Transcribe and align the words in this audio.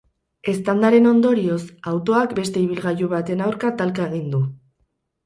Eztandaren 0.51 1.07
ondorioz, 1.09 1.59
autoak 1.91 2.33
beste 2.39 2.63
ibilgailu 2.63 3.11
baten 3.13 3.45
aurka 3.49 3.73
talka 3.83 4.09
egin 4.13 4.25
du. 4.33 4.41